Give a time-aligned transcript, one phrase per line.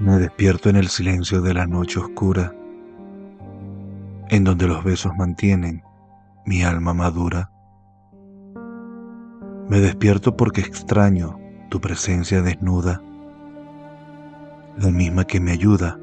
[0.00, 2.52] Me despierto en el silencio de la noche oscura,
[4.28, 5.84] en donde los besos mantienen
[6.44, 7.52] mi alma madura.
[9.68, 11.38] Me despierto porque extraño
[11.68, 13.00] tu presencia desnuda,
[14.76, 15.96] la misma que me ayuda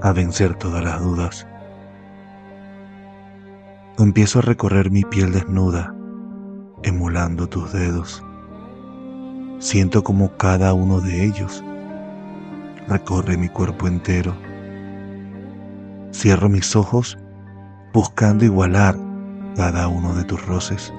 [0.00, 1.46] a vencer todas las dudas.
[3.98, 5.94] Empiezo a recorrer mi piel desnuda,
[6.82, 8.24] emulando tus dedos.
[9.58, 11.62] Siento como cada uno de ellos
[12.88, 14.34] recorre mi cuerpo entero.
[16.12, 17.18] Cierro mis ojos
[17.92, 18.96] buscando igualar
[19.56, 20.92] cada uno de tus roces,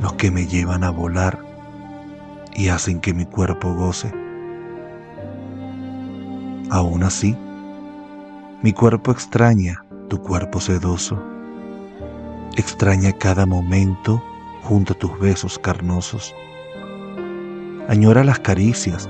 [0.00, 1.38] los que me llevan a volar
[2.54, 4.12] y hacen que mi cuerpo goce.
[6.70, 7.36] Aún así,
[8.62, 11.22] mi cuerpo extraña tu cuerpo sedoso,
[12.56, 14.22] extraña cada momento
[14.62, 16.34] junto a tus besos carnosos,
[17.88, 19.08] añora las caricias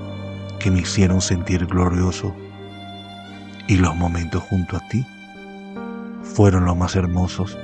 [0.58, 2.34] que me hicieron sentir glorioso
[3.66, 5.06] y los momentos junto a ti
[6.22, 7.56] fueron los más hermosos.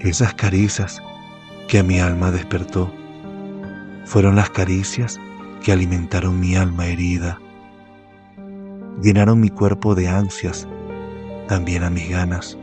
[0.00, 1.02] Esas caricias
[1.68, 2.92] que a mi alma despertó
[4.04, 5.20] fueron las caricias
[5.62, 7.38] que alimentaron mi alma herida,
[9.00, 10.66] llenaron mi cuerpo de ansias,
[11.48, 12.58] también a mis ganas,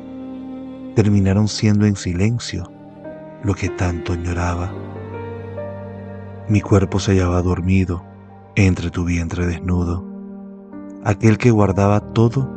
[0.95, 2.69] terminaron siendo en silencio
[3.43, 4.71] lo que tanto añoraba.
[6.49, 8.03] Mi cuerpo se hallaba dormido
[8.55, 10.03] entre tu vientre desnudo,
[11.05, 12.49] aquel que guardaba todo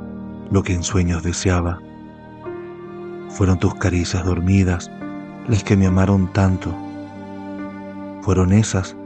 [0.51, 1.79] lo que en sueños deseaba.
[3.29, 4.91] Fueron tus caricias dormidas
[5.47, 6.75] las que me amaron tanto.
[8.23, 8.97] Fueron esas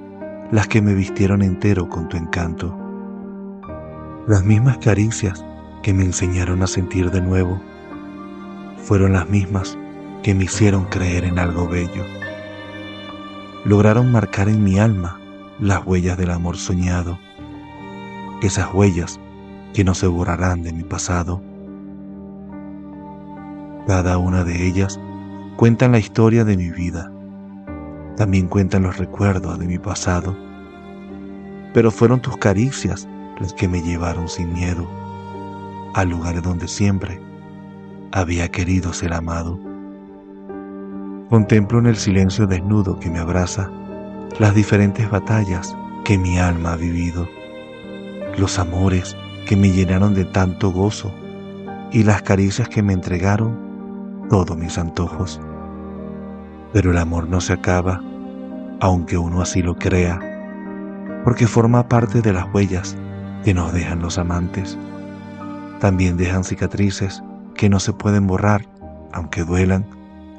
[0.52, 2.72] las que me vistieron entero con tu encanto.
[4.28, 5.44] Las mismas caricias
[5.82, 7.60] que me enseñaron a sentir de nuevo.
[8.84, 9.76] Fueron las mismas
[10.22, 12.04] que me hicieron creer en algo bello
[13.66, 15.21] lograron marcar en mi alma
[15.59, 17.19] las huellas del amor soñado,
[18.41, 19.19] esas huellas
[19.75, 21.43] que no se borrarán de mi pasado.
[23.88, 25.00] Cada una de ellas
[25.56, 27.10] cuentan la historia de mi vida,
[28.16, 30.37] también cuentan los recuerdos de mi pasado,
[31.75, 33.09] pero fueron tus caricias
[33.41, 34.87] las que me llevaron sin miedo
[35.94, 37.21] al lugar donde siempre
[38.12, 39.59] había querido ser amado.
[41.28, 43.69] Contemplo en el silencio desnudo que me abraza
[44.38, 47.26] las diferentes batallas que mi alma ha vivido,
[48.38, 51.12] los amores que me llenaron de tanto gozo
[51.91, 55.41] y las caricias que me entregaron todos mis antojos.
[56.72, 58.00] Pero el amor no se acaba,
[58.78, 60.20] aunque uno así lo crea,
[61.25, 62.97] porque forma parte de las huellas
[63.43, 64.78] que nos dejan los amantes.
[65.81, 67.20] También dejan cicatrices
[67.56, 68.64] que no se pueden borrar,
[69.12, 69.87] aunque duelan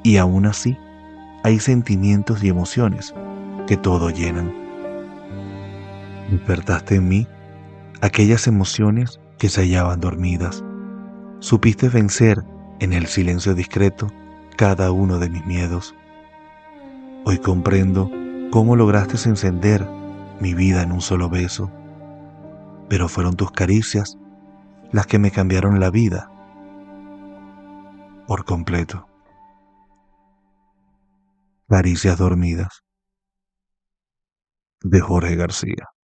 [0.04, 0.78] y aún así
[1.44, 3.14] hay sentimientos y emociones
[3.68, 4.54] que todo llenan.
[6.30, 7.28] Despertaste en mí
[8.02, 10.64] aquellas emociones que se hallaban dormidas.
[11.40, 12.44] Supiste vencer
[12.80, 14.12] en el silencio discreto
[14.56, 15.96] cada uno de mis miedos.
[17.26, 18.12] Hoy comprendo
[18.52, 19.88] cómo lograste encender
[20.40, 21.72] mi vida en un solo beso,
[22.90, 24.18] pero fueron tus caricias
[24.92, 26.32] las que me cambiaron la vida
[28.28, 29.08] por completo.
[31.70, 32.84] Caricias dormidas
[34.82, 35.97] de Jorge García.